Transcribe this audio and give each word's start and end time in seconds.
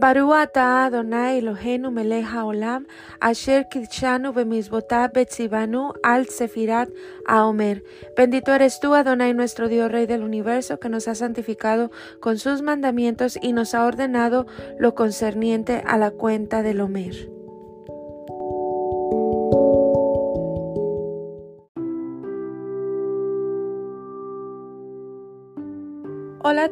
Baruata 0.00 0.84
Adonai 0.86 1.38
Eloheinu 1.38 1.90
melech 1.92 2.26
haolam, 2.26 2.86
asher 3.20 3.64
kitshanu 3.72 4.32
bemisbotab 4.34 5.12
betzibanu 5.14 5.92
al 6.02 6.26
sefirat 6.26 6.90
aomer. 7.26 7.84
Bendito 8.16 8.52
eres 8.52 8.80
tú, 8.80 8.94
Adonai, 8.94 9.34
nuestro 9.34 9.68
Dios, 9.68 9.92
Rey 9.92 10.06
del 10.06 10.22
universo, 10.22 10.80
que 10.80 10.88
nos 10.88 11.06
ha 11.06 11.14
santificado 11.14 11.92
con 12.20 12.38
sus 12.38 12.60
mandamientos 12.60 13.38
y 13.40 13.52
nos 13.52 13.74
ha 13.74 13.84
ordenado 13.84 14.46
lo 14.78 14.94
concerniente 14.94 15.82
a 15.86 15.96
la 15.96 16.10
cuenta 16.10 16.62
del 16.62 16.80
Omer. 16.80 17.30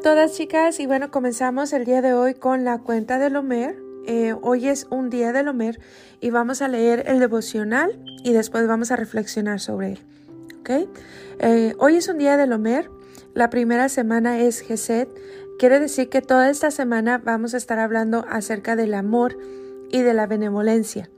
Todas 0.02 0.32
chicas 0.32 0.80
y 0.80 0.86
bueno 0.86 1.12
comenzamos 1.12 1.72
el 1.72 1.84
día 1.84 2.02
de 2.02 2.12
hoy 2.12 2.34
con 2.34 2.64
la 2.64 2.78
cuenta 2.78 3.20
del 3.20 3.36
Homer. 3.36 3.76
Eh, 4.04 4.34
hoy 4.42 4.66
es 4.66 4.88
un 4.90 5.10
día 5.10 5.32
del 5.32 5.46
Homer 5.46 5.78
y 6.20 6.30
vamos 6.30 6.60
a 6.60 6.66
leer 6.66 7.04
el 7.06 7.20
devocional 7.20 8.02
y 8.24 8.32
después 8.32 8.66
vamos 8.66 8.90
a 8.90 8.96
reflexionar 8.96 9.60
sobre 9.60 9.92
él. 9.92 9.98
¿okay? 10.58 10.88
Eh, 11.38 11.74
hoy 11.78 11.96
es 11.96 12.08
un 12.08 12.18
día 12.18 12.36
del 12.36 12.52
Homer. 12.52 12.90
La 13.32 13.48
primera 13.48 13.88
semana 13.88 14.40
es 14.40 14.60
Gesed. 14.60 15.06
Quiere 15.56 15.78
decir 15.78 16.08
que 16.08 16.20
toda 16.20 16.50
esta 16.50 16.72
semana 16.72 17.18
vamos 17.18 17.54
a 17.54 17.56
estar 17.56 17.78
hablando 17.78 18.26
acerca 18.28 18.74
del 18.74 18.94
amor 18.94 19.38
y 19.92 20.02
de 20.02 20.14
la 20.14 20.26
benevolencia. 20.26 21.10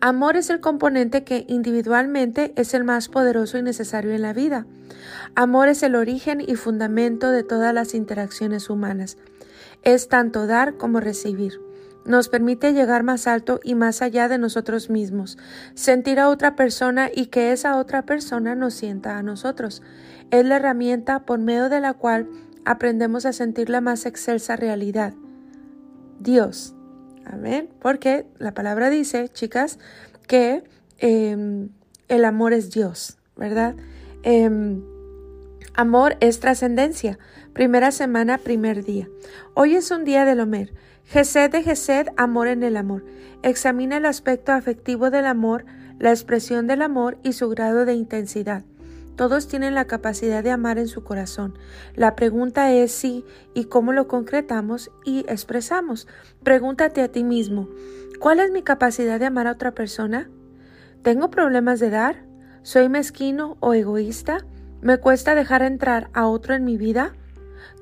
Amor 0.00 0.36
es 0.36 0.48
el 0.48 0.60
componente 0.60 1.24
que 1.24 1.44
individualmente 1.48 2.52
es 2.54 2.72
el 2.72 2.84
más 2.84 3.08
poderoso 3.08 3.58
y 3.58 3.62
necesario 3.62 4.12
en 4.12 4.22
la 4.22 4.32
vida. 4.32 4.64
Amor 5.34 5.68
es 5.68 5.82
el 5.82 5.96
origen 5.96 6.40
y 6.40 6.54
fundamento 6.54 7.32
de 7.32 7.42
todas 7.42 7.74
las 7.74 7.94
interacciones 7.94 8.70
humanas. 8.70 9.18
Es 9.82 10.08
tanto 10.08 10.46
dar 10.46 10.76
como 10.76 11.00
recibir. 11.00 11.60
Nos 12.04 12.28
permite 12.28 12.72
llegar 12.72 13.02
más 13.02 13.26
alto 13.26 13.58
y 13.64 13.74
más 13.74 14.00
allá 14.00 14.28
de 14.28 14.38
nosotros 14.38 14.88
mismos, 14.88 15.36
sentir 15.74 16.20
a 16.20 16.28
otra 16.28 16.54
persona 16.54 17.10
y 17.12 17.26
que 17.26 17.52
esa 17.52 17.76
otra 17.76 18.02
persona 18.02 18.54
nos 18.54 18.74
sienta 18.74 19.18
a 19.18 19.22
nosotros. 19.24 19.82
Es 20.30 20.46
la 20.46 20.56
herramienta 20.56 21.26
por 21.26 21.40
medio 21.40 21.68
de 21.68 21.80
la 21.80 21.94
cual 21.94 22.28
aprendemos 22.64 23.26
a 23.26 23.32
sentir 23.32 23.68
la 23.68 23.80
más 23.80 24.06
excelsa 24.06 24.54
realidad. 24.54 25.12
Dios. 26.20 26.77
Amén. 27.30 27.68
Porque 27.80 28.26
la 28.38 28.52
palabra 28.52 28.90
dice, 28.90 29.28
chicas, 29.28 29.78
que 30.26 30.64
em, 30.98 31.68
el 32.08 32.24
amor 32.24 32.52
es 32.52 32.70
Dios, 32.70 33.18
¿verdad? 33.36 33.76
Em, 34.22 34.82
amor 35.74 36.16
es 36.20 36.40
trascendencia. 36.40 37.18
Primera 37.52 37.90
semana, 37.90 38.38
primer 38.38 38.84
día. 38.84 39.08
Hoy 39.54 39.74
es 39.74 39.90
un 39.90 40.04
día 40.04 40.24
del 40.24 40.40
Homer. 40.40 40.72
Gesed 41.04 41.50
de 41.50 41.62
Gesed, 41.62 42.08
amor 42.16 42.48
en 42.48 42.62
el 42.62 42.76
amor. 42.76 43.04
Examina 43.42 43.96
el 43.96 44.06
aspecto 44.06 44.52
afectivo 44.52 45.10
del 45.10 45.26
amor, 45.26 45.64
la 45.98 46.10
expresión 46.10 46.66
del 46.66 46.82
amor 46.82 47.18
y 47.22 47.32
su 47.32 47.48
grado 47.48 47.84
de 47.84 47.94
intensidad. 47.94 48.64
Todos 49.18 49.48
tienen 49.48 49.74
la 49.74 49.88
capacidad 49.88 50.44
de 50.44 50.52
amar 50.52 50.78
en 50.78 50.86
su 50.86 51.02
corazón. 51.02 51.58
La 51.96 52.14
pregunta 52.14 52.70
es 52.70 52.92
si 52.92 53.24
y 53.52 53.64
cómo 53.64 53.92
lo 53.92 54.06
concretamos 54.06 54.92
y 55.04 55.24
expresamos. 55.28 56.06
Pregúntate 56.44 57.02
a 57.02 57.08
ti 57.08 57.24
mismo, 57.24 57.68
¿cuál 58.20 58.38
es 58.38 58.52
mi 58.52 58.62
capacidad 58.62 59.18
de 59.18 59.26
amar 59.26 59.48
a 59.48 59.52
otra 59.52 59.72
persona? 59.72 60.30
¿Tengo 61.02 61.32
problemas 61.32 61.80
de 61.80 61.90
dar? 61.90 62.22
¿Soy 62.62 62.88
mezquino 62.88 63.56
o 63.58 63.74
egoísta? 63.74 64.46
¿Me 64.82 64.98
cuesta 64.98 65.34
dejar 65.34 65.62
entrar 65.62 66.10
a 66.12 66.28
otro 66.28 66.54
en 66.54 66.64
mi 66.64 66.76
vida? 66.76 67.16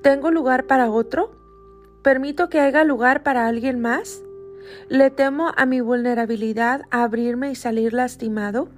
¿Tengo 0.00 0.30
lugar 0.30 0.64
para 0.64 0.90
otro? 0.90 1.36
¿Permito 2.02 2.48
que 2.48 2.60
haya 2.60 2.82
lugar 2.82 3.22
para 3.22 3.46
alguien 3.46 3.78
más? 3.78 4.22
¿Le 4.88 5.10
temo 5.10 5.52
a 5.54 5.66
mi 5.66 5.82
vulnerabilidad 5.82 6.86
abrirme 6.90 7.50
y 7.50 7.56
salir 7.56 7.92
lastimado? 7.92 8.70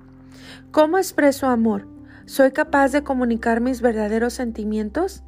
¿Cómo 0.72 0.98
expreso 0.98 1.46
amor? 1.46 1.86
¿Soy 2.28 2.50
capaz 2.50 2.92
de 2.92 3.02
comunicar 3.02 3.62
mis 3.62 3.80
verdaderos 3.80 4.34
sentimientos? 4.34 5.22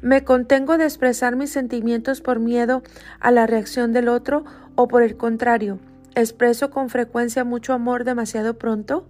¿Me 0.00 0.22
contengo 0.22 0.78
de 0.78 0.84
expresar 0.84 1.34
mis 1.34 1.50
sentimientos 1.50 2.20
por 2.20 2.38
miedo 2.38 2.84
a 3.18 3.32
la 3.32 3.48
reacción 3.48 3.92
del 3.92 4.06
otro 4.06 4.44
o 4.76 4.86
por 4.86 5.02
el 5.02 5.16
contrario, 5.16 5.80
expreso 6.14 6.70
con 6.70 6.88
frecuencia 6.88 7.42
mucho 7.42 7.72
amor 7.72 8.04
demasiado 8.04 8.54
pronto? 8.54 9.08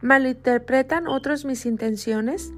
¿Malinterpretan 0.00 1.08
otros 1.08 1.44
mis 1.44 1.66
intenciones? 1.66 2.54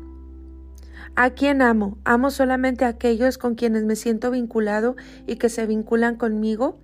¿A 1.16 1.30
quién 1.30 1.60
amo? 1.60 1.98
¿Amo 2.04 2.30
solamente 2.30 2.84
a 2.84 2.90
aquellos 2.90 3.36
con 3.36 3.56
quienes 3.56 3.82
me 3.82 3.96
siento 3.96 4.30
vinculado 4.30 4.94
y 5.26 5.38
que 5.38 5.48
se 5.48 5.66
vinculan 5.66 6.14
conmigo? 6.14 6.78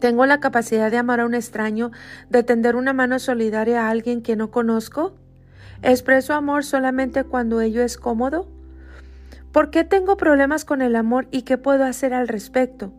¿Tengo 0.00 0.26
la 0.26 0.40
capacidad 0.40 0.90
de 0.90 0.96
amar 0.96 1.20
a 1.20 1.26
un 1.26 1.34
extraño, 1.34 1.92
de 2.30 2.42
tender 2.42 2.74
una 2.74 2.92
mano 2.92 3.20
solidaria 3.20 3.86
a 3.86 3.90
alguien 3.90 4.22
que 4.22 4.34
no 4.34 4.50
conozco? 4.50 5.14
¿Expreso 5.82 6.34
amor 6.34 6.64
solamente 6.64 7.24
cuando 7.24 7.60
ello 7.60 7.82
es 7.82 7.96
cómodo? 7.96 8.48
¿Por 9.52 9.70
qué 9.70 9.82
tengo 9.82 10.16
problemas 10.16 10.64
con 10.64 10.82
el 10.82 10.94
amor 10.94 11.26
y 11.30 11.42
qué 11.42 11.58
puedo 11.58 11.84
hacer 11.84 12.12
al 12.14 12.28
respecto? 12.28 12.92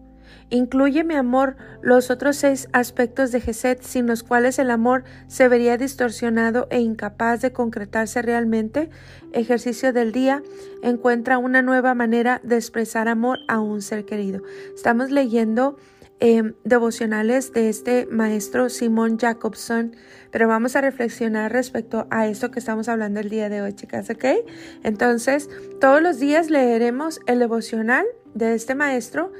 ¿Incluye 0.49 1.03
mi 1.03 1.15
amor 1.15 1.55
los 1.81 2.11
otros 2.11 2.35
seis 2.35 2.67
aspectos 2.73 3.31
de 3.31 3.39
Geset 3.39 3.81
sin 3.83 4.07
los 4.07 4.23
cuales 4.23 4.59
el 4.59 4.69
amor 4.69 5.03
se 5.27 5.47
vería 5.47 5.77
distorsionado 5.77 6.67
e 6.69 6.81
incapaz 6.81 7.41
de 7.41 7.53
concretarse 7.53 8.21
realmente? 8.21 8.89
Ejercicio 9.31 9.93
del 9.93 10.11
día 10.11 10.41
encuentra 10.83 11.37
una 11.37 11.61
nueva 11.61 11.93
manera 11.93 12.41
de 12.43 12.55
expresar 12.55 13.07
amor 13.07 13.39
a 13.47 13.59
un 13.59 13.81
ser 13.81 14.05
querido. 14.05 14.41
Estamos 14.75 15.09
leyendo 15.11 15.77
Em, 16.23 16.53
devocionales 16.63 17.51
de 17.51 17.67
este 17.67 18.05
maestro 18.05 18.69
Simón 18.69 19.17
Jacobson, 19.17 19.95
pero 20.29 20.47
vamos 20.47 20.75
a 20.75 20.81
reflexionar 20.81 21.51
respecto 21.51 22.05
a 22.11 22.27
esto 22.27 22.51
que 22.51 22.59
estamos 22.59 22.87
hablando 22.89 23.19
el 23.19 23.29
día 23.31 23.49
de 23.49 23.63
hoy, 23.63 23.73
chicas, 23.73 24.07
¿ok? 24.11 24.25
Entonces, 24.83 25.49
todos 25.79 25.99
los 25.99 26.19
días 26.19 26.51
leeremos 26.51 27.21
el 27.25 27.39
devocional 27.39 28.05
de 28.35 28.53
este 28.53 28.75
maestro 28.75 29.31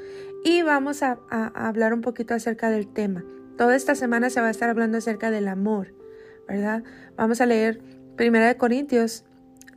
y 0.44 0.62
vamos 0.62 1.04
a, 1.04 1.20
a 1.30 1.68
hablar 1.68 1.94
un 1.94 2.00
poquito 2.00 2.34
acerca 2.34 2.68
del 2.68 2.92
tema. 2.92 3.22
Toda 3.56 3.76
esta 3.76 3.94
semana 3.94 4.28
se 4.28 4.40
va 4.40 4.48
a 4.48 4.50
estar 4.50 4.68
hablando 4.68 4.98
acerca 4.98 5.30
del 5.30 5.46
amor, 5.46 5.94
¿verdad? 6.48 6.82
Vamos 7.14 7.40
a 7.40 7.46
leer 7.46 7.80
Primera 8.16 8.48
de 8.48 8.56
Corintios 8.56 9.24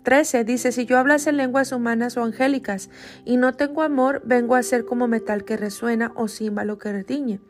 13 0.06 0.46
dice, 0.46 0.72
si 0.72 0.86
yo 0.86 0.98
hablase 0.98 1.34
lenguas 1.34 1.74
humanas 1.74 2.16
o 2.16 2.24
angélicas 2.24 2.90
y 3.26 3.36
no 3.36 3.54
tengo 3.54 3.82
amor, 3.82 4.22
vengo 4.24 4.56
a 4.56 4.64
ser 4.64 4.86
como 4.86 5.10
metal 5.10 5.44
que 5.44 5.58
resuena 5.58 6.14
o 6.16 6.30
címbalo 6.30 6.78
que 6.78 6.94
retiñe. 6.94 7.42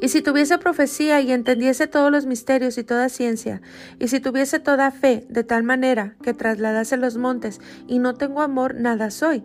Y 0.00 0.08
si 0.08 0.22
tuviese 0.22 0.58
profecía 0.58 1.20
y 1.20 1.32
entendiese 1.32 1.86
todos 1.86 2.10
los 2.10 2.26
misterios 2.26 2.76
y 2.78 2.84
toda 2.84 3.08
ciencia, 3.08 3.62
y 4.00 4.08
si 4.08 4.18
tuviese 4.18 4.58
toda 4.58 4.90
fe 4.90 5.26
de 5.30 5.44
tal 5.44 5.62
manera 5.62 6.16
que 6.22 6.34
trasladase 6.34 6.96
los 6.96 7.16
montes 7.16 7.60
y 7.86 8.00
no 8.00 8.14
tengo 8.14 8.42
amor, 8.42 8.74
nada 8.74 9.10
soy. 9.10 9.44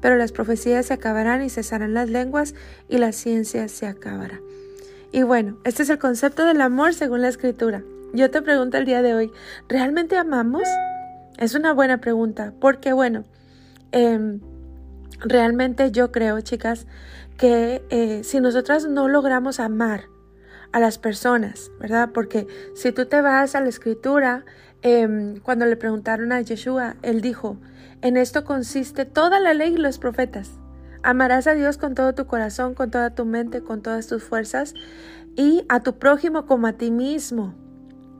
pero 0.00 0.16
las 0.16 0.32
profecías 0.32 0.86
se 0.86 0.94
acabarán 0.94 1.42
y 1.42 1.50
cesarán 1.50 1.94
las 1.94 2.08
lenguas 2.08 2.54
y 2.88 2.98
la 2.98 3.12
ciencia 3.12 3.68
se 3.68 3.86
acabará. 3.86 4.40
Y 5.12 5.22
bueno, 5.22 5.58
este 5.64 5.82
es 5.82 5.90
el 5.90 5.98
concepto 5.98 6.44
del 6.44 6.60
amor 6.60 6.94
según 6.94 7.22
la 7.22 7.28
escritura. 7.28 7.82
Yo 8.12 8.30
te 8.30 8.42
pregunto 8.42 8.76
el 8.76 8.84
día 8.84 9.02
de 9.02 9.14
hoy, 9.14 9.32
¿realmente 9.68 10.16
amamos? 10.16 10.68
Es 11.38 11.54
una 11.54 11.72
buena 11.72 11.98
pregunta, 11.98 12.52
porque 12.60 12.92
bueno, 12.92 13.24
em, 13.92 14.40
realmente 15.20 15.90
yo 15.90 16.10
creo, 16.12 16.40
chicas, 16.40 16.86
que 17.36 17.82
eh, 17.90 18.22
si 18.24 18.40
nosotras 18.40 18.86
no 18.86 19.08
logramos 19.08 19.60
amar 19.60 20.04
a 20.72 20.80
las 20.80 20.98
personas, 20.98 21.70
¿verdad? 21.80 22.10
Porque 22.12 22.46
si 22.74 22.92
tú 22.92 23.06
te 23.06 23.20
vas 23.20 23.54
a 23.54 23.60
la 23.60 23.68
escritura, 23.68 24.44
em, 24.82 25.40
cuando 25.40 25.66
le 25.66 25.76
preguntaron 25.76 26.32
a 26.32 26.40
Yeshua, 26.40 26.96
él 27.02 27.20
dijo, 27.20 27.58
en 28.02 28.16
esto 28.16 28.44
consiste 28.44 29.04
toda 29.04 29.40
la 29.40 29.54
ley 29.54 29.74
y 29.74 29.78
los 29.78 29.98
profetas. 29.98 30.52
Amarás 31.02 31.46
a 31.46 31.54
Dios 31.54 31.78
con 31.78 31.94
todo 31.94 32.14
tu 32.14 32.26
corazón, 32.26 32.74
con 32.74 32.90
toda 32.90 33.10
tu 33.10 33.24
mente, 33.24 33.62
con 33.62 33.82
todas 33.82 34.06
tus 34.06 34.22
fuerzas 34.22 34.74
y 35.36 35.64
a 35.68 35.80
tu 35.80 35.98
prójimo 35.98 36.46
como 36.46 36.66
a 36.66 36.72
ti 36.74 36.90
mismo. 36.90 37.54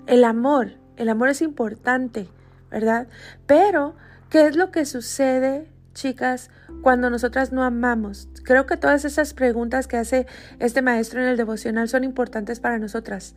El 0.06 0.24
amor, 0.24 0.72
el 0.96 1.08
amor 1.08 1.28
es 1.28 1.42
importante, 1.42 2.28
¿verdad? 2.70 3.08
Pero, 3.46 3.94
¿qué 4.30 4.46
es 4.46 4.56
lo 4.56 4.70
que 4.70 4.84
sucede, 4.84 5.70
chicas, 5.92 6.50
cuando 6.82 7.10
nosotras 7.10 7.52
no 7.52 7.62
amamos? 7.62 8.28
Creo 8.48 8.64
que 8.64 8.78
todas 8.78 9.04
esas 9.04 9.34
preguntas 9.34 9.86
que 9.88 9.98
hace 9.98 10.26
este 10.58 10.80
maestro 10.80 11.20
en 11.20 11.28
el 11.28 11.36
devocional 11.36 11.86
son 11.86 12.02
importantes 12.02 12.60
para 12.60 12.78
nosotras. 12.78 13.34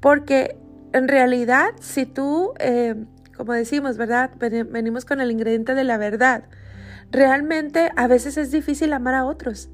Porque 0.00 0.56
en 0.94 1.06
realidad, 1.06 1.66
si 1.80 2.06
tú, 2.06 2.54
eh, 2.58 2.94
como 3.36 3.52
decimos, 3.52 3.98
¿verdad? 3.98 4.30
Venimos 4.38 5.04
con 5.04 5.20
el 5.20 5.30
ingrediente 5.30 5.74
de 5.74 5.84
la 5.84 5.98
verdad. 5.98 6.44
Realmente 7.10 7.90
a 7.94 8.06
veces 8.06 8.38
es 8.38 8.50
difícil 8.50 8.94
amar 8.94 9.16
a 9.16 9.26
otros, 9.26 9.68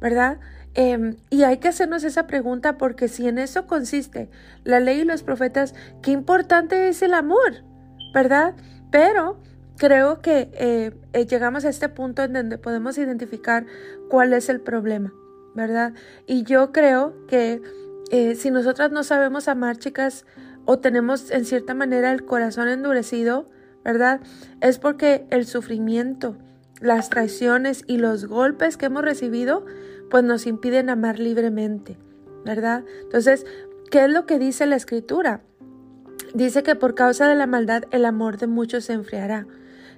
¿verdad? 0.00 0.38
Em, 0.74 1.16
y 1.28 1.42
hay 1.42 1.56
que 1.56 1.66
hacernos 1.66 2.04
esa 2.04 2.28
pregunta 2.28 2.78
porque 2.78 3.08
si 3.08 3.26
en 3.26 3.38
eso 3.38 3.66
consiste 3.66 4.30
la 4.62 4.78
ley 4.78 5.00
y 5.00 5.04
los 5.04 5.24
profetas, 5.24 5.74
qué 6.00 6.12
importante 6.12 6.86
es 6.86 7.02
el 7.02 7.12
amor, 7.12 7.64
¿verdad? 8.14 8.54
Pero 8.92 9.40
creo 9.76 10.20
que 10.20 10.50
eh, 10.52 10.92
eh, 11.12 11.26
llegamos 11.26 11.64
a 11.64 11.68
este 11.68 11.88
punto 11.88 12.22
en 12.22 12.32
donde 12.32 12.58
podemos 12.58 12.98
identificar 12.98 13.66
cuál 14.08 14.32
es 14.32 14.48
el 14.48 14.60
problema, 14.60 15.12
¿verdad? 15.54 15.94
Y 16.26 16.44
yo 16.44 16.72
creo 16.72 17.26
que 17.26 17.62
eh, 18.10 18.34
si 18.34 18.50
nosotras 18.50 18.90
no 18.92 19.04
sabemos 19.04 19.48
amar, 19.48 19.78
chicas, 19.78 20.24
o 20.64 20.78
tenemos 20.78 21.30
en 21.30 21.44
cierta 21.44 21.74
manera 21.74 22.12
el 22.12 22.24
corazón 22.24 22.68
endurecido, 22.68 23.48
¿verdad? 23.84 24.20
Es 24.60 24.78
porque 24.78 25.26
el 25.30 25.46
sufrimiento, 25.46 26.36
las 26.80 27.08
traiciones 27.08 27.84
y 27.86 27.98
los 27.98 28.26
golpes 28.26 28.76
que 28.76 28.86
hemos 28.86 29.04
recibido, 29.04 29.64
pues 30.10 30.24
nos 30.24 30.46
impiden 30.46 30.90
amar 30.90 31.18
libremente, 31.18 31.96
¿verdad? 32.44 32.84
Entonces, 33.02 33.46
¿qué 33.90 34.04
es 34.04 34.10
lo 34.10 34.26
que 34.26 34.38
dice 34.38 34.66
la 34.66 34.76
escritura? 34.76 35.40
Dice 36.34 36.62
que 36.62 36.74
por 36.74 36.94
causa 36.94 37.28
de 37.28 37.34
la 37.34 37.46
maldad 37.46 37.84
el 37.90 38.04
amor 38.04 38.38
de 38.38 38.46
muchos 38.46 38.84
se 38.84 38.92
enfriará. 38.92 39.46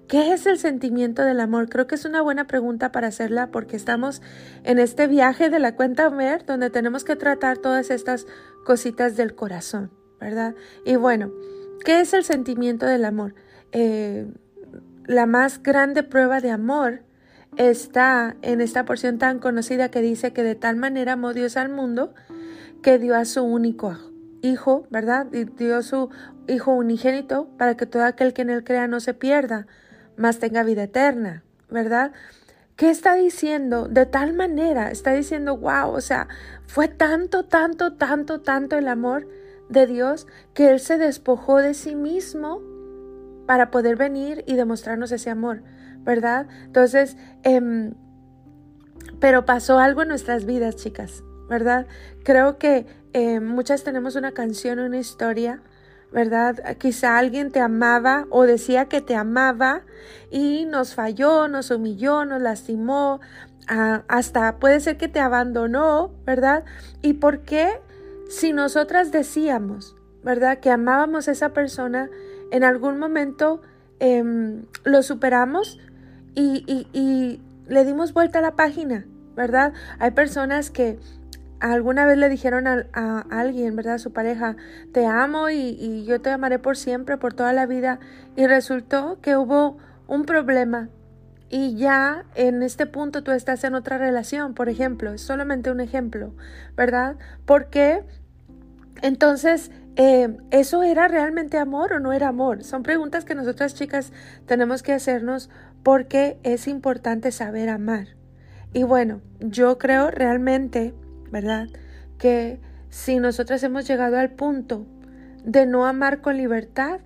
¿Qué 0.09 0.33
es 0.33 0.47
el 0.47 0.59
sentimiento 0.59 1.23
del 1.23 1.39
amor? 1.39 1.69
Creo 1.69 1.87
que 1.87 1.95
es 1.95 2.07
una 2.07 2.23
buena 2.23 2.47
pregunta 2.47 2.91
para 2.93 3.09
hacerla 3.09 3.51
porque 3.51 3.77
estamos 3.77 4.23
en 4.65 4.79
este 4.79 5.07
viaje 5.07 5.51
de 5.51 5.59
la 5.59 5.77
cuenta 5.77 6.09
ver 6.09 6.47
donde 6.47 6.71
tenemos 6.71 7.05
que 7.05 7.15
tratar 7.15 7.59
todas 7.59 7.91
estas 7.91 8.27
cositas 8.65 9.19
del 9.19 9.35
corazón, 9.35 9.91
¿verdad? 10.19 10.55
Y 10.87 10.97
bueno, 10.97 11.31
¿qué 11.85 12.01
es 12.01 12.15
el 12.15 12.25
sentimiento 12.25 12.87
del 12.87 13.05
amor? 13.05 13.35
Eh, 13.73 14.27
la 15.05 15.27
más 15.27 15.63
grande 15.63 16.03
prueba 16.03 16.41
de 16.41 16.53
amor 16.53 17.03
está 17.59 18.35
en 18.41 18.63
esta 18.63 18.87
porción 18.87 19.19
tan 19.19 19.39
conocida 19.39 19.91
que 19.91 20.01
dice 20.01 20.33
que 20.33 20.43
de 20.43 20.55
tal 20.55 20.77
manera 20.77 21.13
amó 21.13 21.35
Dios 21.35 21.59
al 21.59 21.69
mundo 21.69 22.15
que 22.83 22.99
dio 22.99 23.15
a 23.15 23.27
su 23.27 23.43
único 23.43 23.95
hijo, 24.41 24.87
¿verdad? 24.89 25.27
Dio 25.27 25.77
a 25.77 25.83
su 25.83 26.09
hijo 26.47 26.73
unigénito 26.73 27.51
para 27.59 27.77
que 27.77 27.85
todo 27.85 28.05
aquel 28.05 28.33
que 28.33 28.41
en 28.41 28.49
él 28.49 28.65
crea 28.65 28.87
no 28.87 29.01
se 29.01 29.13
pierda, 29.13 29.67
mas 30.19 30.39
tenga 30.39 30.63
vida 30.63 30.83
eterna, 30.83 31.43
¿verdad? 31.71 32.13
¿Qué 32.77 32.91
está 32.91 33.15
diciendo? 33.15 33.89
De 33.89 34.05
tal 34.05 34.35
manera, 34.35 34.91
está 34.91 35.13
diciendo, 35.13 35.57
wow, 35.57 35.91
o 35.91 36.01
sea, 36.01 36.29
fue 36.67 36.89
tanto, 36.89 37.47
tanto, 37.47 37.95
tanto, 37.95 38.43
tanto 38.43 38.77
el 38.77 38.89
amor 38.89 39.27
de 39.71 39.87
Dios 39.87 40.27
que 40.53 40.71
Él 40.71 40.81
se 40.81 40.99
despojó 40.99 41.57
de 41.59 41.73
sí 41.73 41.97
mismo 41.97 42.61
para 43.47 43.71
poder 43.71 43.97
venir 43.97 44.45
y 44.47 44.55
demostrarnos 44.55 45.11
ese 45.11 45.31
amor. 45.31 45.63
¿verdad? 46.09 46.47
Entonces, 46.65 47.19
em, 47.43 47.93
pero 49.21 49.45
pasó 49.45 49.79
algo 49.79 50.03
en 50.03 50.09
nuestras 50.09 50.47
vidas, 50.47 50.77
chicas, 50.77 51.23
¿verdad? 51.51 51.87
Creo 52.25 52.59
que 52.59 52.87
em, 53.13 53.45
muchas 53.45 53.85
tenemos 53.85 54.17
una 54.17 54.33
canción, 54.33 54.79
una 54.79 54.99
historia, 54.99 55.63
¿verdad? 56.13 56.77
Quizá 56.79 57.19
alguien 57.19 57.51
te 57.51 57.61
amaba 57.61 58.27
o 58.31 58.45
decía 58.45 58.87
que 58.87 59.01
te 59.01 59.15
amaba 59.15 59.83
y 60.31 60.65
nos 60.67 60.95
falló, 60.95 61.49
nos 61.49 61.71
humilló, 61.71 62.25
nos 62.25 62.41
lastimó, 62.41 63.21
hasta 63.67 64.57
puede 64.57 64.81
ser 64.81 64.97
que 64.97 65.09
te 65.09 65.21
abandonó, 65.21 66.11
¿verdad? 66.25 66.65
¿Y 67.03 67.15
por 67.15 67.41
qué 67.41 67.81
si 68.29 68.53
nosotras 68.53 69.13
decíamos, 69.13 69.97
¿verdad? 70.23 70.59
Que 70.59 70.71
amábamos 70.71 71.29
a 71.29 71.33
esa 71.33 71.51
persona, 71.51 72.09
en 72.51 72.65
algún 72.65 72.99
momento 72.99 73.61
em, 74.01 74.65
lo 74.85 75.03
superamos, 75.03 75.79
y, 76.35 77.41
le 77.67 77.85
dimos 77.85 78.15
vuelta 78.15 78.39
a 78.39 78.43
la 78.43 78.57
página, 78.57 79.05
¿verdad? 79.37 79.75
Hay 79.99 80.13
personas 80.13 80.71
que 80.71 80.99
alguna 81.61 82.07
vez 82.07 82.19
le 82.19 82.29
dijeron 82.29 82.67
a, 82.67 83.27
alguien, 83.31 83.77
¿verdad? 83.77 83.95
A 83.95 83.99
su 83.99 84.13
pareja, 84.13 84.57
te 84.93 85.07
amo 85.07 85.51
y, 85.51 86.05
yo 86.05 86.21
te 86.21 86.31
amaré 86.31 86.59
por 86.59 86.77
siempre, 86.77 87.17
por 87.17 87.35
toda 87.35 87.53
la 87.53 87.67
vida. 87.67 88.01
Y 88.37 88.47
resultó 88.47 89.21
que 89.21 89.37
hubo 89.37 89.79
un 90.07 90.25
problema. 90.25 90.89
Y 91.51 91.77
ya 91.77 92.25
en 92.35 92.63
este 92.63 92.87
punto 92.87 93.23
tú 93.23 93.33
estás 93.33 93.65
en 93.65 93.75
otra 93.75 93.99
relación, 93.99 94.55
por 94.55 94.69
ejemplo, 94.69 95.13
es 95.13 95.23
solamente 95.23 95.71
un 95.71 95.81
ejemplo, 95.81 96.35
¿verdad? 96.77 97.17
Porque 97.47 98.05
entonces 99.01 99.71
eh, 100.01 100.37
¿eso 100.53 100.85
era 100.85 101.09
realmente 101.09 101.59
amor 101.59 101.93
o 101.95 101.99
no 101.99 102.13
era 102.13 102.29
amor? 102.29 102.63
Son 102.63 102.85
preguntas 102.85 103.25
que 103.25 103.35
nosotras 103.35 103.75
chicas 103.75 104.13
tenemos 104.47 104.85
que 104.85 104.93
hacernos 104.93 105.51
porque 105.83 106.39
es 106.45 106.69
importante 106.69 107.33
saber 107.33 107.69
amar. 107.69 108.07
Y 108.73 108.85
bueno, 108.85 109.23
yo 109.41 109.77
creo 109.79 110.13
realmente, 110.13 110.95
¿verdad? 111.31 111.69
Que 112.19 112.61
si 112.91 113.19
nosotras 113.19 113.63
hemos 113.63 113.87
llegado 113.87 114.19
al 114.19 114.31
punto 114.31 114.87
de 115.45 115.67
no 115.67 115.87
amar 115.87 116.21
con 116.21 116.37
libertad, 116.37 117.01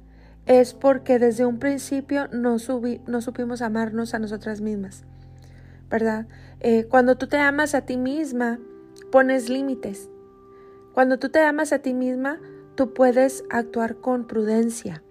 es 0.47 0.75
porque 0.75 1.19
desde 1.19 1.47
un 1.47 1.59
principio 1.59 2.29
no, 2.33 2.57
no 3.07 3.21
supimos 3.21 3.63
amarnos 3.63 4.15
a 4.15 4.19
nosotras 4.19 4.61
mismas, 4.61 5.05
¿verdad? 5.89 6.27
Eh, 6.61 6.87
cuando 6.89 7.17
tú 7.17 7.27
te 7.27 7.39
amas 7.39 7.75
a 7.75 7.83
ti 7.83 7.97
misma, 7.97 8.59
pones 9.11 9.49
límites. 9.49 10.09
Cuando 10.95 11.19
tú 11.19 11.29
te 11.29 11.41
amas 11.41 11.73
a 11.73 11.79
ti 11.79 11.95
misma, 11.95 12.39
tú 12.75 12.93
puedes 12.93 13.45
actuar 13.51 13.97
con 13.97 14.27
prudencia. 14.27 15.03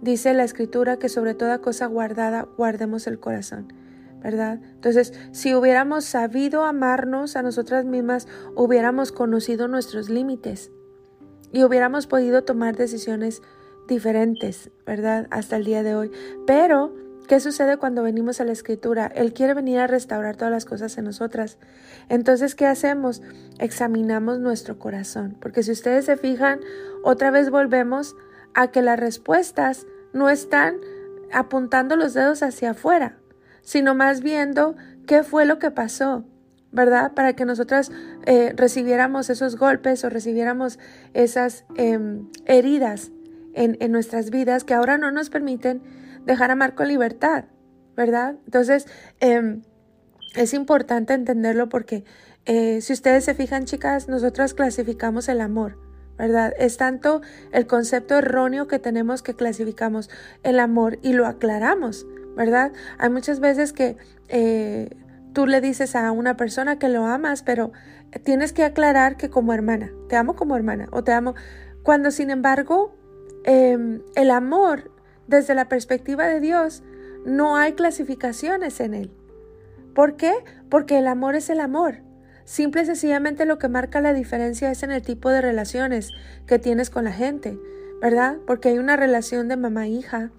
Dice 0.00 0.32
la 0.34 0.44
escritura 0.44 0.98
que 0.98 1.08
sobre 1.08 1.34
toda 1.34 1.58
cosa 1.58 1.86
guardada 1.86 2.48
guardemos 2.56 3.06
el 3.06 3.20
corazón, 3.20 3.72
¿verdad? 4.20 4.60
Entonces, 4.74 5.12
si 5.32 5.54
hubiéramos 5.54 6.04
sabido 6.04 6.64
amarnos 6.64 7.36
a 7.36 7.42
nosotras 7.42 7.84
mismas, 7.84 8.28
hubiéramos 8.54 9.12
conocido 9.12 9.68
nuestros 9.68 10.08
límites 10.08 10.70
y 11.52 11.64
hubiéramos 11.64 12.06
podido 12.06 12.44
tomar 12.44 12.76
decisiones 12.76 13.42
diferentes, 13.88 14.70
¿verdad? 14.86 15.26
Hasta 15.30 15.56
el 15.56 15.64
día 15.64 15.82
de 15.82 15.94
hoy. 15.94 16.10
Pero 16.46 16.94
¿Qué 17.30 17.38
sucede 17.38 17.76
cuando 17.76 18.02
venimos 18.02 18.40
a 18.40 18.44
la 18.44 18.50
escritura? 18.50 19.06
Él 19.06 19.32
quiere 19.32 19.54
venir 19.54 19.78
a 19.78 19.86
restaurar 19.86 20.34
todas 20.34 20.50
las 20.50 20.64
cosas 20.64 20.98
en 20.98 21.04
nosotras. 21.04 21.58
Entonces, 22.08 22.56
¿qué 22.56 22.66
hacemos? 22.66 23.22
Examinamos 23.60 24.40
nuestro 24.40 24.80
corazón. 24.80 25.36
Porque 25.40 25.62
si 25.62 25.70
ustedes 25.70 26.06
se 26.06 26.16
fijan, 26.16 26.58
otra 27.04 27.30
vez 27.30 27.50
volvemos 27.50 28.16
a 28.52 28.72
que 28.72 28.82
las 28.82 28.98
respuestas 28.98 29.86
no 30.12 30.28
están 30.28 30.78
apuntando 31.30 31.94
los 31.94 32.14
dedos 32.14 32.42
hacia 32.42 32.72
afuera, 32.72 33.19
sino 33.62 33.94
más 33.94 34.22
viendo 34.22 34.76
qué 35.06 35.22
fue 35.22 35.44
lo 35.44 35.58
que 35.58 35.70
pasó, 35.70 36.24
¿verdad? 36.72 37.12
Para 37.14 37.34
que 37.34 37.44
nosotras 37.44 37.90
eh, 38.26 38.52
recibiéramos 38.56 39.30
esos 39.30 39.56
golpes 39.56 40.04
o 40.04 40.10
recibiéramos 40.10 40.78
esas 41.14 41.64
em, 41.76 42.28
heridas 42.46 43.10
en, 43.54 43.76
en 43.80 43.92
nuestras 43.92 44.30
vidas 44.30 44.64
que 44.64 44.74
ahora 44.74 44.98
no 44.98 45.10
nos 45.10 45.30
permiten 45.30 45.82
dejar 46.24 46.50
amar 46.50 46.74
con 46.74 46.88
libertad, 46.88 47.44
¿verdad? 47.96 48.36
Entonces, 48.44 48.86
em, 49.20 49.62
es 50.34 50.54
importante 50.54 51.14
entenderlo 51.14 51.68
porque 51.68 52.04
eh, 52.46 52.80
si 52.80 52.92
ustedes 52.92 53.24
se 53.24 53.34
fijan, 53.34 53.64
chicas, 53.64 54.08
nosotras 54.08 54.54
clasificamos 54.54 55.28
el 55.28 55.40
amor, 55.40 55.78
¿verdad? 56.16 56.52
Es 56.58 56.76
tanto 56.76 57.20
el 57.52 57.66
concepto 57.66 58.16
erróneo 58.16 58.66
que 58.66 58.78
tenemos 58.78 59.22
que 59.22 59.34
clasificamos 59.34 60.08
el 60.42 60.58
amor 60.60 60.98
y 61.02 61.12
lo 61.12 61.26
aclaramos, 61.26 62.06
¿verdad? 62.36 62.72
Hay 62.98 63.10
muchas 63.10 63.40
veces 63.40 63.72
que 63.72 63.96
eh, 64.28 64.90
tú 65.32 65.46
le 65.46 65.60
dices 65.60 65.96
a 65.96 66.10
una 66.12 66.36
persona 66.36 66.78
que 66.78 66.88
lo 66.88 67.06
amas, 67.06 67.42
pero 67.42 67.72
tienes 68.24 68.52
que 68.52 68.64
aclarar 68.64 69.16
que 69.16 69.30
como 69.30 69.52
hermana, 69.52 69.92
te 70.08 70.16
amo 70.16 70.34
como 70.34 70.56
hermana 70.56 70.88
o 70.92 71.04
te 71.04 71.12
amo, 71.12 71.34
cuando 71.82 72.10
sin 72.10 72.30
embargo 72.30 72.94
em, 73.44 74.02
el 74.14 74.30
amor 74.30 74.90
desde 75.26 75.54
la 75.54 75.68
perspectiva 75.68 76.26
de 76.26 76.40
Dios, 76.40 76.82
no 77.24 77.56
hay 77.56 77.74
clasificaciones 77.74 78.80
en 78.80 78.94
él. 78.94 79.12
¿Por 79.94 80.16
qué? 80.16 80.32
Porque 80.68 80.98
el 80.98 81.06
amor 81.06 81.34
es 81.34 81.50
el 81.50 81.60
amor. 81.60 81.98
Simple 82.44 82.82
y 82.82 82.86
sencillamente 82.86 83.44
lo 83.44 83.58
que 83.58 83.68
marca 83.68 84.00
la 84.00 84.12
diferencia 84.12 84.70
es 84.70 84.82
en 84.82 84.90
el 84.90 85.02
tipo 85.02 85.30
de 85.30 85.40
relaciones 85.40 86.10
que 86.46 86.58
tienes 86.58 86.90
con 86.90 87.04
la 87.04 87.12
gente, 87.12 87.58
¿verdad? 88.00 88.38
Porque 88.46 88.70
hay 88.70 88.78
una 88.78 88.96
relación 88.96 89.46
de 89.46 89.56
mamá-hija, 89.56 90.32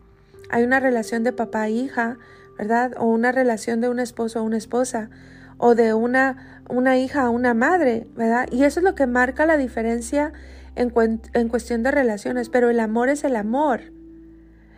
hay 0.51 0.63
una 0.63 0.79
relación 0.79 1.23
de 1.23 1.31
papá-hija, 1.31 2.17
¿verdad? 2.57 2.91
O 2.97 3.05
una 3.05 3.31
relación 3.31 3.81
de 3.81 3.89
un 3.89 3.99
esposo 3.99 4.39
a 4.39 4.41
una 4.43 4.57
esposa, 4.57 5.09
o 5.57 5.73
de 5.73 5.93
una, 5.93 6.61
una 6.69 6.97
hija 6.97 7.23
a 7.23 7.29
una 7.29 7.53
madre, 7.53 8.07
¿verdad? 8.15 8.47
Y 8.51 8.63
eso 8.63 8.79
es 8.79 8.83
lo 8.83 8.93
que 8.93 9.07
marca 9.07 9.45
la 9.45 9.57
diferencia 9.57 10.33
en, 10.75 10.93
en 11.33 11.49
cuestión 11.49 11.81
de 11.81 11.91
relaciones, 11.91 12.49
pero 12.49 12.69
el 12.69 12.79
amor 12.79 13.09
es 13.09 13.23
el 13.23 13.35
amor. 13.35 13.81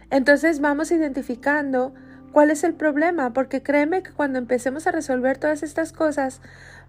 Entonces 0.10 0.62
vamos 0.62 0.92
identificando 0.92 1.94
¿Cuál 2.34 2.50
es 2.50 2.64
el 2.64 2.74
problema? 2.74 3.32
Porque 3.32 3.62
créeme 3.62 4.02
que 4.02 4.12
cuando 4.12 4.40
empecemos 4.40 4.88
a 4.88 4.92
resolver 4.92 5.38
todas 5.38 5.62
estas 5.62 5.94
cosas, 5.94 6.42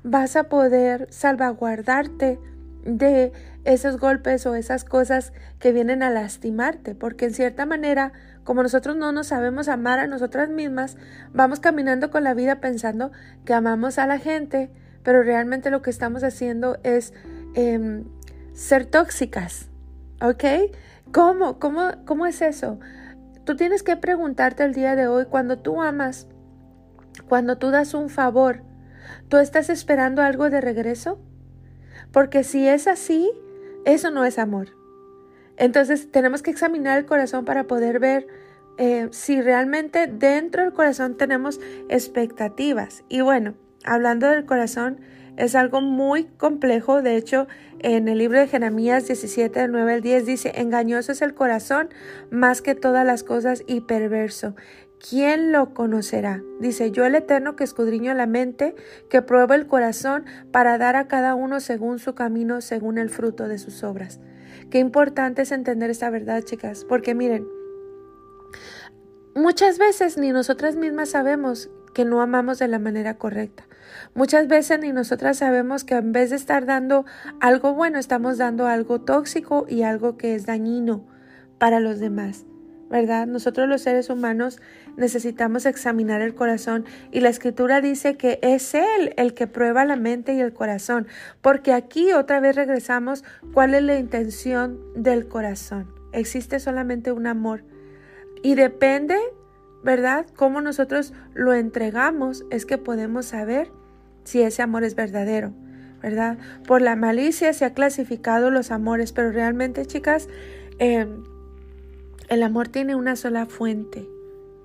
vas 0.02 0.36
a 0.36 0.44
poder 0.44 1.06
salvaguardarte 1.10 2.40
de 2.86 3.30
esos 3.64 3.98
golpes 3.98 4.46
o 4.46 4.54
esas 4.54 4.84
cosas 4.84 5.34
que 5.58 5.72
vienen 5.72 6.02
a 6.02 6.08
lastimarte, 6.08 6.94
porque 6.94 7.26
en 7.26 7.34
cierta 7.34 7.66
manera, 7.66 8.12
como 8.44 8.62
nosotros 8.62 8.96
no 8.96 9.10
nos 9.12 9.28
sabemos 9.28 9.68
amar 9.68 9.98
a 9.98 10.06
nosotras 10.06 10.48
mismas, 10.50 10.96
vamos 11.32 11.60
caminando 11.60 12.10
con 12.10 12.24
la 12.24 12.34
vida 12.34 12.60
pensando 12.60 13.10
que 13.44 13.54
amamos 13.54 13.98
a 13.98 14.06
la 14.06 14.18
gente, 14.18 14.70
pero 15.02 15.22
realmente 15.22 15.70
lo 15.70 15.82
que 15.82 15.90
estamos 15.90 16.22
haciendo 16.22 16.78
es 16.82 17.12
em, 17.54 18.04
ser 18.52 18.86
tóxicas, 18.86 19.68
¿ok? 20.20 20.44
¿Cómo? 21.12 21.58
¿Cómo, 21.58 21.92
¿Cómo 22.04 22.26
es 22.26 22.42
eso? 22.42 22.78
Tú 23.44 23.56
tienes 23.56 23.82
que 23.82 23.96
preguntarte 23.96 24.64
el 24.64 24.74
día 24.74 24.94
de 24.94 25.06
hoy, 25.06 25.26
cuando 25.26 25.58
tú 25.58 25.82
amas, 25.82 26.26
cuando 27.28 27.58
tú 27.58 27.70
das 27.70 27.94
un 27.94 28.08
favor, 28.08 28.62
¿tú 29.28 29.38
estás 29.38 29.70
esperando 29.70 30.22
algo 30.22 30.50
de 30.50 30.60
regreso? 30.60 31.18
Porque 32.12 32.44
si 32.44 32.68
es 32.68 32.86
así, 32.86 33.30
eso 33.84 34.10
no 34.10 34.24
es 34.24 34.38
amor. 34.38 34.83
Entonces 35.56 36.10
tenemos 36.10 36.42
que 36.42 36.50
examinar 36.50 36.98
el 36.98 37.06
corazón 37.06 37.44
para 37.44 37.64
poder 37.64 38.00
ver 38.00 38.26
eh, 38.76 39.08
si 39.12 39.40
realmente 39.40 40.06
dentro 40.06 40.62
del 40.62 40.72
corazón 40.72 41.16
tenemos 41.16 41.60
expectativas. 41.88 43.04
Y 43.08 43.20
bueno, 43.20 43.54
hablando 43.84 44.28
del 44.28 44.46
corazón, 44.46 45.00
es 45.36 45.54
algo 45.54 45.80
muy 45.80 46.24
complejo. 46.24 47.02
De 47.02 47.16
hecho, 47.16 47.46
en 47.80 48.08
el 48.08 48.18
libro 48.18 48.38
de 48.38 48.48
Jeremías 48.48 49.06
17, 49.06 49.60
del 49.60 49.72
9 49.72 49.94
al 49.94 50.00
10 50.00 50.26
dice, 50.26 50.52
engañoso 50.56 51.12
es 51.12 51.22
el 51.22 51.34
corazón 51.34 51.88
más 52.30 52.62
que 52.62 52.74
todas 52.74 53.06
las 53.06 53.22
cosas 53.22 53.62
y 53.66 53.82
perverso. 53.82 54.54
¿Quién 55.06 55.52
lo 55.52 55.74
conocerá? 55.74 56.42
Dice, 56.60 56.90
yo 56.90 57.04
el 57.04 57.14
Eterno 57.14 57.56
que 57.56 57.64
escudriño 57.64 58.14
la 58.14 58.26
mente, 58.26 58.74
que 59.10 59.20
prueba 59.20 59.54
el 59.54 59.66
corazón 59.66 60.24
para 60.50 60.78
dar 60.78 60.96
a 60.96 61.08
cada 61.08 61.34
uno 61.34 61.60
según 61.60 61.98
su 61.98 62.14
camino, 62.14 62.62
según 62.62 62.96
el 62.96 63.10
fruto 63.10 63.46
de 63.46 63.58
sus 63.58 63.84
obras. 63.84 64.18
Qué 64.70 64.78
importante 64.78 65.42
es 65.42 65.52
entender 65.52 65.90
esta 65.90 66.10
verdad, 66.10 66.42
chicas, 66.42 66.84
porque 66.84 67.14
miren, 67.14 67.46
muchas 69.34 69.78
veces 69.78 70.16
ni 70.18 70.32
nosotras 70.32 70.76
mismas 70.76 71.10
sabemos 71.10 71.70
que 71.94 72.04
no 72.04 72.20
amamos 72.20 72.58
de 72.58 72.68
la 72.68 72.78
manera 72.78 73.16
correcta. 73.18 73.66
Muchas 74.14 74.48
veces 74.48 74.80
ni 74.80 74.92
nosotras 74.92 75.38
sabemos 75.38 75.84
que 75.84 75.94
en 75.94 76.12
vez 76.12 76.30
de 76.30 76.36
estar 76.36 76.66
dando 76.66 77.04
algo 77.40 77.74
bueno, 77.74 77.98
estamos 77.98 78.38
dando 78.38 78.66
algo 78.66 79.00
tóxico 79.00 79.66
y 79.68 79.82
algo 79.82 80.16
que 80.16 80.34
es 80.34 80.46
dañino 80.46 81.06
para 81.58 81.80
los 81.80 82.00
demás. 82.00 82.46
¿Verdad? 82.90 83.26
Nosotros 83.26 83.68
los 83.68 83.80
seres 83.80 84.10
humanos 84.10 84.60
necesitamos 84.96 85.66
examinar 85.66 86.20
el 86.20 86.34
corazón 86.34 86.84
y 87.10 87.20
la 87.20 87.30
escritura 87.30 87.80
dice 87.80 88.16
que 88.16 88.38
es 88.42 88.74
Él 88.74 89.14
el 89.16 89.34
que 89.34 89.46
prueba 89.46 89.84
la 89.84 89.96
mente 89.96 90.34
y 90.34 90.40
el 90.40 90.52
corazón, 90.52 91.06
porque 91.40 91.72
aquí 91.72 92.12
otra 92.12 92.40
vez 92.40 92.56
regresamos 92.56 93.24
cuál 93.52 93.74
es 93.74 93.82
la 93.82 93.98
intención 93.98 94.78
del 94.94 95.26
corazón. 95.26 95.92
Existe 96.12 96.60
solamente 96.60 97.10
un 97.10 97.26
amor 97.26 97.64
y 98.42 98.54
depende 98.54 99.16
¿verdad? 99.84 100.26
Cómo 100.34 100.62
nosotros 100.62 101.12
lo 101.34 101.52
entregamos 101.52 102.44
es 102.50 102.64
que 102.64 102.78
podemos 102.78 103.26
saber 103.26 103.70
si 104.24 104.40
ese 104.40 104.62
amor 104.62 104.82
es 104.82 104.94
verdadero, 104.94 105.52
¿verdad? 106.02 106.38
Por 106.66 106.80
la 106.80 106.96
malicia 106.96 107.52
se 107.52 107.66
ha 107.66 107.74
clasificado 107.74 108.50
los 108.50 108.70
amores, 108.70 109.12
pero 109.12 109.30
realmente, 109.30 109.84
chicas, 109.84 110.28
em, 110.78 111.22
el 112.28 112.42
amor 112.42 112.68
tiene 112.68 112.94
una 112.94 113.16
sola 113.16 113.46
fuente, 113.46 114.08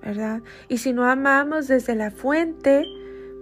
¿verdad? 0.02 0.42
Y 0.68 0.78
si 0.78 0.92
no 0.92 1.04
amamos 1.04 1.68
desde 1.68 1.94
la 1.94 2.10
fuente, 2.10 2.84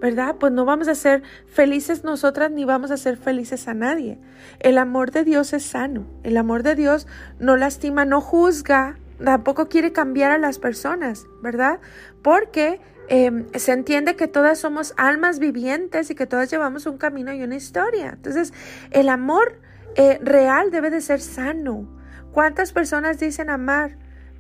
¿verdad? 0.00 0.36
Pues 0.38 0.52
no 0.52 0.64
vamos 0.64 0.88
a 0.88 0.94
ser 0.94 1.22
felices 1.46 2.04
nosotras 2.04 2.50
ni 2.50 2.64
vamos 2.64 2.90
a 2.90 2.96
ser 2.96 3.16
felices 3.16 3.68
a 3.68 3.74
nadie. 3.74 4.18
El 4.60 4.78
amor 4.78 5.10
de 5.10 5.24
Dios 5.24 5.52
es 5.52 5.64
sano, 5.64 6.06
el 6.22 6.36
amor 6.36 6.62
de 6.62 6.74
Dios 6.74 7.06
no 7.38 7.56
lastima, 7.56 8.04
no 8.04 8.20
juzga, 8.20 8.98
tampoco 9.22 9.68
quiere 9.68 9.92
cambiar 9.92 10.30
a 10.30 10.38
las 10.38 10.58
personas, 10.58 11.26
¿verdad? 11.42 11.80
Porque 12.22 12.80
em, 13.08 13.46
se 13.54 13.72
entiende 13.72 14.16
que 14.16 14.28
todas 14.28 14.58
somos 14.58 14.94
almas 14.96 15.38
vivientes 15.38 16.10
y 16.10 16.14
que 16.14 16.26
todas 16.26 16.50
llevamos 16.50 16.86
un 16.86 16.98
camino 16.98 17.32
y 17.32 17.42
una 17.42 17.56
historia. 17.56 18.10
Entonces, 18.14 18.52
el 18.90 19.08
amor 19.08 19.60
eh, 19.96 20.18
real 20.22 20.70
debe 20.70 20.90
de 20.90 21.00
ser 21.00 21.20
sano. 21.20 21.88
¿Cuántas 22.32 22.72
personas 22.72 23.18
dicen 23.18 23.50
amar, 23.50 23.96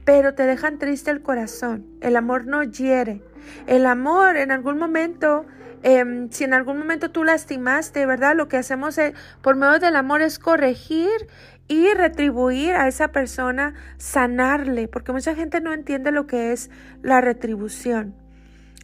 pero 0.08 0.32
te 0.32 0.44
dejan 0.44 0.78
triste 0.78 1.10
el 1.10 1.20
corazón? 1.20 1.84
El 2.00 2.16
amor 2.16 2.46
no 2.46 2.62
hiere. 2.62 3.20
El 3.66 3.84
amor 3.84 4.38
en 4.38 4.50
algún 4.50 4.78
momento 4.78 5.44
em, 5.82 6.30
si 6.30 6.44
en 6.44 6.54
algún 6.54 6.78
momento 6.78 7.10
tú 7.10 7.24
lastimaste, 7.24 8.06
¿verdad? 8.06 8.34
Lo 8.34 8.48
que 8.48 8.56
hacemos 8.56 8.96
eh, 8.96 9.12
por 9.42 9.56
medio 9.56 9.78
del 9.78 9.96
amor 9.96 10.22
es 10.22 10.38
corregir 10.38 11.10
y 11.68 11.92
retribuir 11.92 12.72
a 12.72 12.88
esa 12.88 13.08
persona, 13.08 13.74
sanarle, 13.98 14.88
porque 14.88 15.12
mucha 15.12 15.34
gente 15.34 15.60
no 15.60 15.74
entiende 15.74 16.10
lo 16.10 16.26
que 16.26 16.52
es 16.52 16.70
la 17.02 17.20
retribución. 17.20 18.14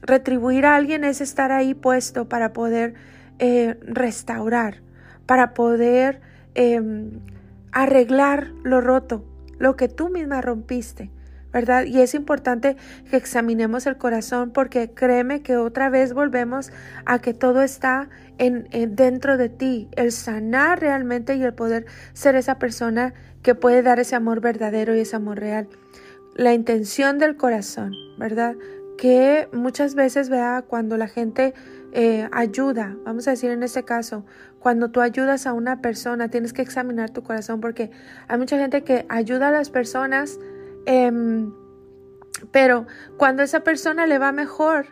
Retribuir 0.03 0.67
a 0.67 0.77
alguien 0.77 1.05
es 1.05 1.23
estar 1.23 1.53
ahí 1.53 1.73
puesto 1.73 2.29
para 2.29 2.53
poder 2.53 2.93
eh, 3.39 3.79
restaurar, 3.81 4.83
para 5.25 5.55
poder 5.55 6.21
em, 6.55 7.13
arreglar 7.73 8.49
lo 8.63 8.83
roto, 8.83 9.25
lo 9.59 9.75
que 9.75 9.89
tú 9.89 10.11
misma 10.11 10.43
rompiste. 10.43 11.14
¿Verdad? 11.55 11.85
Y 11.85 12.01
es 12.01 12.15
importante 12.15 12.77
que 13.09 13.17
examinemos 13.17 13.87
el 13.87 13.97
corazón 13.97 14.51
porque 14.51 14.91
créeme 14.91 15.41
que 15.41 15.57
otra 15.57 15.89
vez 15.89 16.13
volvemos 16.13 16.73
a 17.07 17.21
que 17.21 17.33
todo 17.33 17.63
está 17.63 18.09
en, 18.39 18.67
dentro 18.97 19.37
de 19.37 19.49
ti, 19.49 19.89
el 19.93 20.11
sanar 20.11 20.81
realmente 20.81 21.37
y 21.37 21.45
el 21.45 21.55
poder 21.55 21.87
ser 22.13 22.35
esa 22.35 22.59
persona 22.59 23.15
que 23.43 23.55
puede 23.55 23.83
dar 23.83 24.01
ese 24.01 24.17
amor 24.17 24.41
verdadero 24.41 24.97
y 24.97 25.01
ese 25.01 25.15
amor 25.15 25.39
real. 25.39 25.69
La 26.35 26.53
intención 26.53 27.21
del 27.21 27.37
corazón, 27.37 27.93
¿verdad? 28.19 28.57
Que 28.99 29.49
muchas 29.53 29.95
veces 29.95 30.31
vea 30.31 30.65
cuando 30.67 30.97
la 30.97 31.07
gente 31.07 31.55
eh, 31.93 32.29
ayuda, 32.33 32.97
vamos 33.05 33.29
a 33.29 33.31
decir 33.31 33.53
en 33.53 33.63
este 33.63 33.85
caso, 33.85 34.25
cuando 34.59 34.91
tú 34.91 35.01
ayudas 35.01 35.47
a 35.47 35.53
una 35.53 35.81
persona, 35.81 36.29
tienes 36.29 36.53
que 36.53 36.63
examinar 36.63 37.11
tu 37.11 37.23
corazón 37.23 37.61
porque 37.61 37.93
hay 38.27 38.39
mucha 38.39 38.59
gente 38.59 38.83
que 38.83 39.07
ayuda 39.09 39.49
a 39.49 39.53
las 39.53 39.71
personas 39.71 40.41
Em, 40.87 41.53
pero 42.51 42.87
cuando 43.17 43.43
esa 43.43 43.61
persona 43.61 44.07
le 44.07 44.19
va 44.19 44.33
mejor 44.33 44.87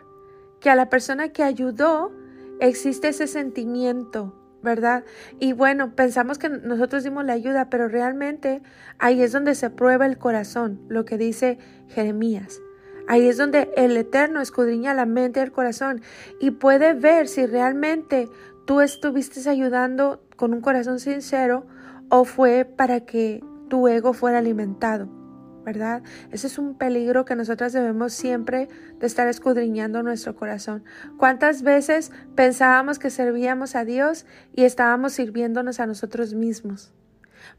que 0.59 0.69
a 0.69 0.75
la 0.75 0.89
persona 0.89 1.29
que 1.29 1.43
ayudó, 1.43 2.11
existe 2.59 3.09
ese 3.09 3.27
sentimiento, 3.27 4.33
¿verdad? 4.61 5.03
Y 5.39 5.53
bueno, 5.53 5.95
pensamos 5.95 6.37
que 6.37 6.49
nosotros 6.49 7.03
dimos 7.03 7.25
la 7.25 7.33
ayuda, 7.33 7.69
pero 7.69 7.87
realmente 7.87 8.61
ahí 8.97 9.21
es 9.21 9.31
donde 9.31 9.55
se 9.55 9.69
prueba 9.69 10.05
el 10.05 10.17
corazón, 10.17 10.79
lo 10.87 11.05
que 11.05 11.17
dice 11.17 11.57
Jeremías. 11.89 12.61
Ahí 13.07 13.27
es 13.27 13.37
donde 13.37 13.69
el 13.75 13.97
Eterno 13.97 14.39
escudriña 14.39 14.93
la 14.93 15.05
mente 15.05 15.41
y 15.41 15.43
el 15.43 15.51
corazón 15.51 16.01
y 16.39 16.51
puede 16.51 16.93
ver 16.93 17.27
si 17.27 17.45
realmente 17.45 18.29
tú 18.65 18.79
estuviste 18.79 19.49
ayudando 19.49 20.23
con 20.37 20.53
un 20.53 20.61
corazón 20.61 20.99
sincero 20.99 21.65
o 22.09 22.23
fue 22.23 22.63
para 22.63 23.01
que 23.01 23.43
tu 23.67 23.89
ego 23.89 24.13
fuera 24.13 24.37
alimentado. 24.37 25.22
¿Verdad? 25.63 26.03
Ese 26.31 26.47
es 26.47 26.57
un 26.57 26.77
peligro 26.77 27.25
que 27.25 27.35
nosotras 27.35 27.73
debemos 27.73 28.13
siempre 28.13 28.67
de 28.99 29.07
estar 29.07 29.27
escudriñando 29.27 30.03
nuestro 30.03 30.35
corazón. 30.35 30.83
¿Cuántas 31.17 31.63
veces 31.63 32.11
pensábamos 32.35 32.99
que 32.99 33.09
servíamos 33.09 33.75
a 33.75 33.85
Dios 33.85 34.25
y 34.53 34.63
estábamos 34.63 35.13
sirviéndonos 35.13 35.79
a 35.79 35.87
nosotros 35.87 36.33
mismos? 36.33 36.93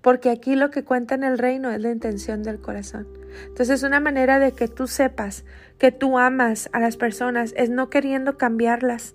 Porque 0.00 0.30
aquí 0.30 0.56
lo 0.56 0.70
que 0.70 0.84
cuenta 0.84 1.14
en 1.14 1.24
el 1.24 1.38
reino 1.38 1.70
es 1.70 1.80
la 1.80 1.90
intención 1.90 2.42
del 2.42 2.60
corazón. 2.60 3.06
Entonces 3.46 3.82
una 3.82 4.00
manera 4.00 4.38
de 4.38 4.52
que 4.52 4.68
tú 4.68 4.86
sepas 4.86 5.44
que 5.78 5.92
tú 5.92 6.18
amas 6.18 6.68
a 6.72 6.80
las 6.80 6.96
personas 6.96 7.52
es 7.56 7.70
no 7.70 7.90
queriendo 7.90 8.38
cambiarlas. 8.38 9.14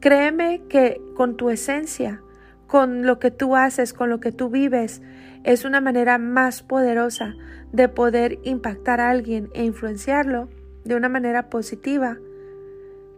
Créeme 0.00 0.62
que 0.68 1.00
con 1.16 1.36
tu 1.36 1.50
esencia, 1.50 2.22
con 2.66 3.06
lo 3.06 3.18
que 3.18 3.30
tú 3.30 3.56
haces, 3.56 3.92
con 3.92 4.08
lo 4.08 4.20
que 4.20 4.32
tú 4.32 4.50
vives, 4.50 5.02
es 5.42 5.64
una 5.64 5.80
manera 5.80 6.18
más 6.18 6.62
poderosa 6.62 7.34
de 7.74 7.88
poder 7.88 8.38
impactar 8.44 9.00
a 9.00 9.10
alguien 9.10 9.50
e 9.52 9.64
influenciarlo 9.64 10.48
de 10.84 10.94
una 10.94 11.08
manera 11.08 11.50
positiva 11.50 12.18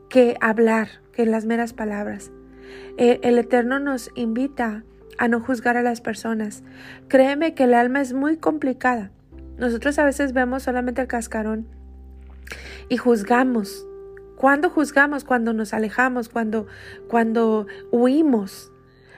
que 0.08 0.38
hablar, 0.40 0.88
que 1.12 1.26
las 1.26 1.44
meras 1.44 1.74
palabras. 1.74 2.32
Eh, 2.96 3.20
el 3.22 3.38
Eterno 3.38 3.78
nos 3.80 4.10
invita 4.14 4.82
a 5.18 5.28
no 5.28 5.40
juzgar 5.40 5.76
a 5.76 5.82
las 5.82 6.00
personas. 6.00 6.62
Créeme 7.08 7.52
que 7.52 7.64
el 7.64 7.74
alma 7.74 8.00
es 8.00 8.14
muy 8.14 8.38
complicada. 8.38 9.10
Nosotros 9.58 9.98
a 9.98 10.06
veces 10.06 10.32
vemos 10.32 10.62
solamente 10.62 11.02
el 11.02 11.06
cascarón 11.06 11.66
y 12.88 12.96
juzgamos. 12.96 13.86
¿Cuándo 14.36 14.70
juzgamos? 14.70 15.24
Cuando 15.24 15.52
nos 15.52 15.74
alejamos, 15.74 16.30
cuando, 16.30 16.66
cuando 17.08 17.66
huimos. 17.90 18.72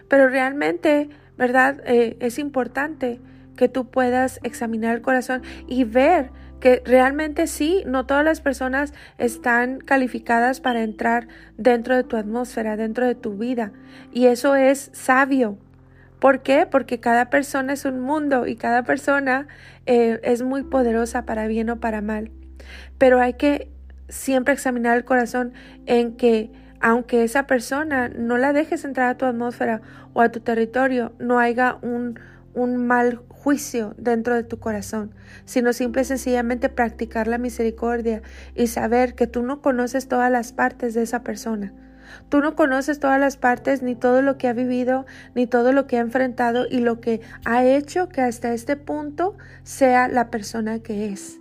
Pero 0.09 0.29
realmente, 0.29 1.11
¿verdad? 1.37 1.81
Eh, 1.87 2.17
es 2.19 2.41
importante 2.41 3.21
que 3.59 3.69
tú 3.69 3.91
puedas 3.91 4.41
examinar 4.43 4.95
el 4.95 5.03
corazón 5.03 5.43
y 5.67 5.85
ver 5.85 6.31
que 6.61 6.83
realmente 6.85 7.47
sí, 7.47 7.83
no 7.87 8.07
todas 8.07 8.25
las 8.25 8.41
personas 8.41 8.95
están 9.19 9.79
calificadas 9.79 10.61
para 10.61 10.83
entrar 10.83 11.29
dentro 11.57 11.95
de 11.95 12.05
tu 12.05 12.17
atmósfera, 12.17 12.77
dentro 12.77 13.07
de 13.07 13.15
tu 13.15 13.37
vida. 13.37 13.73
Y 14.13 14.27
eso 14.27 14.57
es 14.57 14.91
sabio. 14.93 15.59
¿Por 16.19 16.43
qué? 16.43 16.67
Porque 16.67 16.99
cada 16.99 17.31
persona 17.31 17.75
es 17.75 17.85
un 17.85 18.01
mundo 18.01 18.47
y 18.47 18.57
cada 18.57 18.83
persona 18.83 19.47
eh, 19.87 20.19
es 20.23 20.43
muy 20.43 20.65
poderosa 20.65 21.27
para 21.27 21.47
bien 21.47 21.71
o 21.71 21.79
para 21.79 22.01
mal. 22.01 22.31
Pero 22.97 23.21
hay 23.21 23.35
que 23.35 23.71
siempre 24.09 24.55
examinar 24.55 24.97
el 24.97 25.05
corazón 25.05 25.53
en 25.87 26.17
que 26.17 26.51
aunque 26.81 27.25
esa 27.25 27.47
persona 27.47 28.09
no 28.09 28.39
la 28.39 28.53
dejes 28.53 28.85
entrar 28.85 29.11
a 29.11 29.17
tu 29.17 29.27
atmósfera 29.27 29.81
o 30.13 30.21
a 30.21 30.31
tu 30.31 30.41
territorio, 30.41 31.13
no 31.19 31.39
haya 31.39 31.77
un, 31.83 32.19
un 32.55 32.77
mal 32.87 33.21
juicio 33.43 33.95
dentro 33.97 34.35
de 34.35 34.45
tu 34.45 34.59
corazón, 34.59 35.15
sino 35.45 35.73
simple 35.73 36.03
y 36.03 36.05
sencillamente 36.05 36.69
practicar 36.69 37.29
la 37.29 37.39
misericordia 37.39 38.23
y 38.55 38.67
saber 38.67 39.15
que 39.15 39.27
tú 39.27 39.43
no 39.43 39.63
conoces 39.63 40.09
todas 40.09 40.31
las 40.31 40.53
partes 40.53 40.95
de 40.95 41.03
esa 41.03 41.23
persona. 41.23 41.73
Tú 42.29 42.41
no 42.41 42.55
conoces 42.55 43.01
todas 43.01 43.21
las 43.21 43.37
partes, 43.37 43.83
ni 43.83 43.95
todo 43.95 44.23
lo 44.23 44.39
que 44.39 44.49
ha 44.49 44.53
vivido, 44.53 45.07
ni 45.35 45.47
todo 45.47 45.73
lo 45.73 45.87
que 45.87 45.99
ha 45.99 46.01
enfrentado 46.01 46.67
y 46.69 46.81
lo 46.81 47.01
que 47.01 47.21
ha 47.45 47.65
hecho 47.65 48.09
que 48.09 48.23
hasta 48.23 48.53
este 48.53 48.77
punto 48.77 49.37
sea 49.63 50.09
la 50.09 50.31
persona 50.31 50.81
que 50.81 51.09
es. 51.09 51.41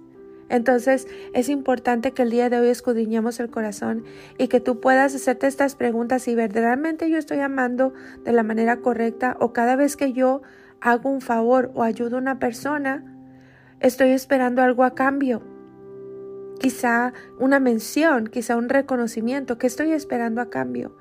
Entonces 0.49 1.07
es 1.33 1.49
importante 1.49 2.11
que 2.11 2.21
el 2.21 2.29
día 2.29 2.49
de 2.49 2.59
hoy 2.59 2.69
escudriñemos 2.69 3.39
el 3.39 3.49
corazón 3.49 4.05
y 4.37 4.47
que 4.47 4.61
tú 4.61 4.79
puedas 4.79 5.13
hacerte 5.13 5.47
estas 5.47 5.75
preguntas 5.75 6.23
si 6.23 6.35
verdaderamente 6.35 7.09
yo 7.09 7.17
estoy 7.17 7.39
amando 7.39 7.93
de 8.23 8.31
la 8.31 8.43
manera 8.43 8.77
correcta 8.77 9.35
o 9.41 9.51
cada 9.51 9.75
vez 9.75 9.97
que 9.97 10.13
yo 10.13 10.41
hago 10.81 11.09
un 11.09 11.21
favor 11.21 11.71
o 11.73 11.83
ayudo 11.83 12.17
a 12.17 12.19
una 12.19 12.39
persona, 12.39 13.03
estoy 13.79 14.09
esperando 14.09 14.61
algo 14.61 14.83
a 14.83 14.95
cambio. 14.95 15.41
Quizá 16.59 17.13
una 17.39 17.59
mención, 17.59 18.27
quizá 18.27 18.57
un 18.57 18.69
reconocimiento, 18.69 19.57
¿qué 19.57 19.67
estoy 19.67 19.91
esperando 19.91 20.41
a 20.41 20.49
cambio? 20.49 20.95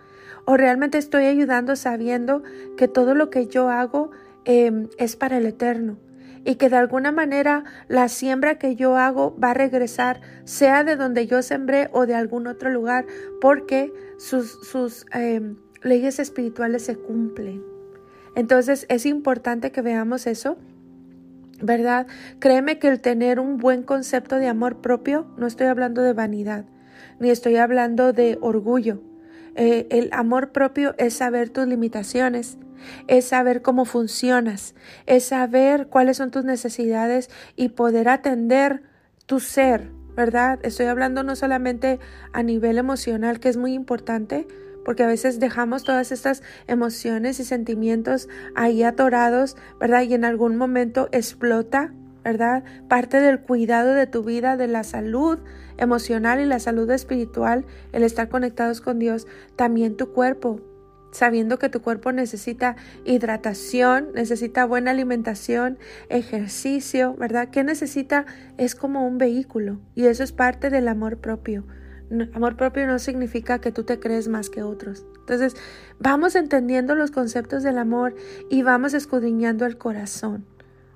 O 0.45 0.57
realmente 0.57 0.99
estoy 0.99 1.25
ayudando 1.25 1.77
sabiendo 1.77 2.43
que 2.77 2.89
todo 2.89 3.15
lo 3.15 3.31
que 3.31 3.47
yo 3.47 3.71
hago 3.71 4.11
em, 4.45 4.89
es 4.99 5.17
para 5.17 5.39
el 5.39 5.47
eterno 5.47 5.99
y 6.45 6.55
que 6.55 6.69
de 6.69 6.77
alguna 6.77 7.11
manera 7.11 7.65
la 7.89 8.09
siembra 8.09 8.59
que 8.59 8.77
yo 8.77 8.97
hago 8.97 9.37
va 9.43 9.51
a 9.51 9.55
regresar, 9.55 10.21
sea 10.45 10.85
de 10.85 10.95
donde 10.95 11.27
yo 11.27 11.43
sembré 11.43 11.89
o 11.93 12.07
de 12.07 12.15
algún 12.15 12.47
otro 12.47 12.71
lugar, 12.71 13.07
porque 13.41 13.93
sus, 14.19 14.53
sus 14.63 15.07
em, 15.13 15.57
leyes 15.83 16.21
espirituales 16.21 16.85
se 16.85 16.97
cumplen. 16.97 17.76
Entonces 18.37 18.87
es 18.89 19.07
importante 19.07 19.73
que 19.73 19.83
veamos 19.83 20.29
eso. 20.29 20.57
¿Verdad? 21.61 22.07
Créeme 22.39 22.79
que 22.79 22.89
el 22.89 23.01
tener 23.01 23.41
un 23.41 23.57
buen 23.57 23.83
concepto 23.83 24.37
de 24.37 24.47
amor 24.47 24.83
propio, 24.83 25.27
no 25.39 25.47
estoy 25.47 25.69
hablando 25.69 26.03
de 26.03 26.13
vanidad, 26.13 26.67
ni 27.19 27.31
estoy 27.31 27.57
hablando 27.57 28.13
de 28.13 28.37
orgullo. 28.43 29.01
Eh, 29.55 29.87
el 29.91 30.11
amor 30.13 30.53
propio 30.53 30.95
es 30.99 31.15
saber 31.15 31.49
tus 31.49 31.67
limitaciones, 31.67 32.59
es 33.09 33.25
saber 33.25 33.63
cómo 33.63 33.87
funcionas, 33.87 34.75
es 35.07 35.25
saber 35.25 35.87
cuáles 35.89 36.19
son 36.19 36.31
tus 36.31 36.45
necesidades 36.45 37.31
y 37.57 37.71
poder 37.71 38.11
atender 38.11 38.83
tu 39.25 39.41
ser, 39.41 39.91
¿verdad? 40.15 40.59
Estoy 40.63 40.87
hablando 40.87 41.23
no 41.23 41.37
solamente 41.37 42.01
a 42.35 42.43
nivel 42.43 42.77
emocional, 42.77 43.41
que 43.41 43.49
es 43.49 43.57
muy 43.57 43.73
importante, 43.73 44.47
porque 44.87 45.03
a 45.03 45.09
veces 45.09 45.41
dejamos 45.41 45.83
todas 45.83 46.13
estas 46.13 46.45
emociones 46.69 47.41
y 47.41 47.45
sentimientos 47.45 48.29
ahí 48.55 48.85
atorados, 48.85 49.57
¿verdad? 49.81 50.03
Y 50.03 50.15
en 50.15 50.25
algún 50.25 50.57
momento 50.57 51.09
explota, 51.11 51.93
¿verdad? 52.23 52.63
Parte 52.87 53.21
del 53.21 53.41
cuidado 53.41 53.95
de 53.95 54.07
tu 54.07 54.23
vida, 54.23 54.57
de 54.57 54.69
la 54.69 54.85
salud 54.85 55.41
emocional 55.77 56.39
y 56.39 56.45
la 56.45 56.61
salud 56.61 56.89
espiritual, 56.93 57.67
el 57.91 58.05
estar 58.05 58.29
conectados 58.29 58.81
con 58.81 59.01
Dios, 59.01 59.27
también 59.57 59.97
tu 59.97 60.13
cuerpo, 60.13 60.61
sabiendo 61.11 61.59
que 61.59 61.69
tu 61.69 61.83
cuerpo 61.83 62.13
necesita 62.13 62.77
hidratación, 63.05 64.13
necesita 64.15 64.67
buena 64.67 64.93
alimentación, 64.93 65.81
ejercicio, 66.11 67.17
¿verdad? 67.19 67.49
¿Qué 67.49 67.65
necesita? 67.65 68.25
Es 68.57 68.77
como 68.77 69.05
un 69.05 69.19
vehículo 69.19 69.81
y 69.97 70.07
eso 70.07 70.23
es 70.23 70.31
parte 70.31 70.71
del 70.71 70.87
amor 70.87 71.19
propio. 71.19 71.65
Amor 72.35 72.57
propio 72.57 72.87
no 72.87 72.99
significa 72.99 73.61
que 73.61 73.73
tú 73.73 73.83
te 73.83 73.99
crees 73.99 74.29
más 74.29 74.51
que 74.51 74.63
otros. 74.63 75.05
Entonces, 75.21 75.57
vamos 75.99 76.37
entendiendo 76.37 76.95
los 76.95 77.11
conceptos 77.11 77.63
del 77.63 77.79
amor 77.79 78.15
y 78.49 78.63
vamos 78.63 78.95
escudriñando 78.95 79.67
el 79.67 79.77
corazón. 79.77 80.45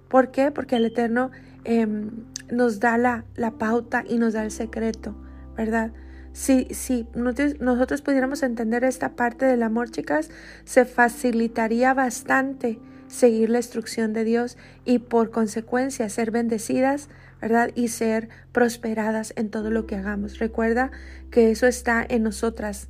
¿Por 0.09 0.31
qué? 0.31 0.51
Porque 0.51 0.77
el 0.77 0.87
Eterno 0.87 1.31
em, 1.65 2.11
nos 2.51 2.81
da 2.81 2.99
la, 2.99 3.25
la, 3.35 3.53
pauta 3.53 4.05
y 4.09 4.19
nos 4.19 4.35
da 4.35 4.45
el 4.45 4.51
secreto, 4.51 5.17
¿verdad? 5.57 5.93
Si, 6.33 6.67
si 6.71 7.09
nosotros 7.15 8.03
pudiéramos 8.03 8.43
entender 8.43 8.85
esta 8.85 9.17
parte 9.17 9.47
del 9.47 9.63
amor, 9.63 9.91
chicas, 9.91 10.31
se 10.65 10.85
facilitaría 10.85 11.93
bastante 11.93 12.79
seguir 13.09 13.51
la 13.51 13.59
instrucción 13.59 14.13
de 14.13 14.25
Dios 14.25 14.57
y 14.85 15.01
por 15.01 15.31
consecuencia 15.31 16.09
ser 16.09 16.31
bendecidas 16.31 17.09
Y 17.75 17.89
ser 17.89 18.29
prosperadas 18.53 19.33
en 19.37 19.51
todo 19.51 19.71
lo 19.71 19.87
que 19.87 19.97
hagamos. 19.97 20.39
Recuerda 20.39 20.91
que 21.31 21.51
eso 21.51 21.67
está 21.67 22.05
en 22.09 22.23
nosotras. 22.23 22.89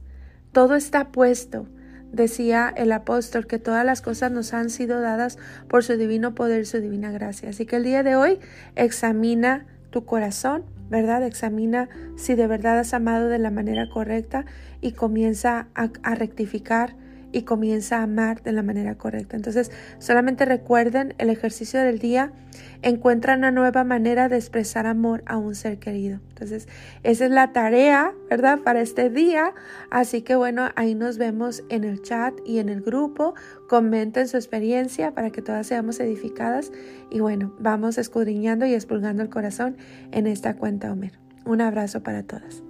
Todo 0.53 0.75
está 0.75 1.13
puesto. 1.13 1.69
Decía 2.13 2.73
el 2.77 2.91
apóstol 2.91 3.47
que 3.47 3.61
todas 3.61 3.85
las 3.85 4.03
cosas 4.03 4.33
nos 4.33 4.53
han 4.53 4.71
sido 4.71 5.01
dadas 5.01 5.39
por 5.69 5.85
su 5.85 5.97
divino 5.97 6.35
poder, 6.35 6.67
su 6.67 6.81
divina 6.81 7.13
gracia. 7.13 7.51
Así 7.51 7.67
que 7.67 7.77
el 7.77 7.85
día 7.85 8.03
de 8.03 8.17
hoy 8.17 8.41
examina 8.75 9.67
tu 9.91 10.05
corazón, 10.05 10.65
¿verdad? 10.89 11.23
Examina 11.23 11.89
si 12.17 12.35
de 12.35 12.49
verdad 12.49 12.81
has 12.81 12.95
amado 12.95 13.29
de 13.29 13.39
la 13.39 13.51
manera 13.51 13.89
correcta 13.89 14.45
y 14.81 14.93
comienza 14.93 15.69
a 15.75 16.15
rectificar 16.17 16.97
y 17.33 17.43
comienza 17.43 17.99
a 17.99 18.03
amar 18.03 18.43
de 18.43 18.53
la 18.53 18.62
manera 18.62 18.97
correcta. 18.97 19.37
Entonces, 19.37 19.71
solamente 19.99 20.45
recuerden 20.45 21.14
el 21.19 21.31
ejercicio 21.31 21.81
del 21.81 21.99
día, 21.99 22.33
encuentra 22.83 23.37
una 23.37 23.51
nueva 23.51 23.85
manera 23.85 24.29
de 24.29 24.37
expresar 24.37 24.87
amor 24.87 25.23
a 25.27 25.37
un 25.37 25.55
ser 25.55 25.79
querido. 25.79 26.21
Entonces, 26.31 26.69
esa 27.03 27.25
es 27.27 27.31
la 27.31 27.53
tarea, 27.53 28.12
¿verdad? 28.29 28.61
Para 28.61 28.81
este 28.81 29.11
día. 29.11 29.53
Así 29.90 30.23
que 30.23 30.35
bueno, 30.35 30.71
ahí 30.77 30.95
nos 30.95 31.19
vemos 31.19 31.62
en 31.69 31.85
el 31.85 32.03
chat 32.03 32.35
y 32.45 32.59
en 32.59 32.69
el 32.69 32.81
grupo. 32.81 33.35
Comenten 33.69 34.29
su 34.29 34.37
experiencia 34.37 35.12
para 35.12 35.31
que 35.31 35.43
todas 35.43 35.66
seamos 35.66 36.01
edificadas. 36.01 36.73
Y 37.11 37.21
bueno, 37.21 37.55
vamos 37.59 37.99
escudriñando 37.99 38.66
y 38.66 38.75
expulgando 38.75 39.23
el 39.23 39.29
corazón 39.29 39.77
en 40.12 40.27
esta 40.27 40.57
cuenta 40.57 40.93
Homer. 40.93 41.12
Un 41.45 41.61
abrazo 41.61 42.03
para 42.03 42.23
todas. 42.23 42.70